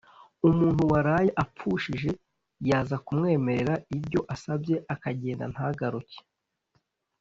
umuntu 0.49 0.81
waraye 0.91 1.29
apfushije, 1.43 2.09
yaza 2.69 2.95
kumwemerara 3.05 3.75
ibyo 3.97 4.19
asabye 4.33 4.75
akagenda 4.93 5.45
ntagaruke 5.53 6.17